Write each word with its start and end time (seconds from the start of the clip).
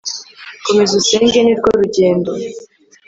komeza 0.65 0.91
usenge 1.01 1.39
ni 1.41 1.53
rwo 1.57 1.69
rugendo 1.79 2.31